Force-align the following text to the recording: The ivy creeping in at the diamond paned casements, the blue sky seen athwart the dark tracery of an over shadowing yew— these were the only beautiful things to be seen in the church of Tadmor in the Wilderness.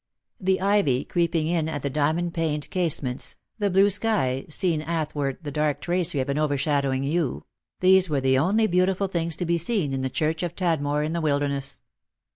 The 0.39 0.59
ivy 0.61 1.05
creeping 1.05 1.45
in 1.45 1.69
at 1.69 1.83
the 1.83 1.89
diamond 1.91 2.33
paned 2.33 2.71
casements, 2.71 3.37
the 3.59 3.69
blue 3.69 3.91
sky 3.91 4.47
seen 4.49 4.81
athwart 4.81 5.43
the 5.43 5.51
dark 5.51 5.79
tracery 5.79 6.19
of 6.21 6.29
an 6.29 6.39
over 6.39 6.57
shadowing 6.57 7.03
yew— 7.03 7.45
these 7.81 8.09
were 8.09 8.19
the 8.19 8.39
only 8.39 8.65
beautiful 8.65 9.05
things 9.05 9.35
to 9.35 9.45
be 9.45 9.59
seen 9.59 9.93
in 9.93 10.01
the 10.01 10.09
church 10.09 10.41
of 10.41 10.55
Tadmor 10.55 11.03
in 11.05 11.13
the 11.13 11.21
Wilderness. 11.21 11.83